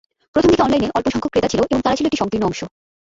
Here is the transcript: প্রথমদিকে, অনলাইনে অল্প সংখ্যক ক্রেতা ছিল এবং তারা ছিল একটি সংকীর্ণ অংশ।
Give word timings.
প্রথমদিকে, 0.35 0.63
অনলাইনে 0.63 0.87
অল্প 0.97 1.07
সংখ্যক 1.09 1.31
ক্রেতা 1.31 1.51
ছিল 1.51 1.61
এবং 1.63 1.79
তারা 1.81 1.97
ছিল 1.97 2.05
একটি 2.07 2.19
সংকীর্ণ 2.21 2.43
অংশ। 2.45 2.61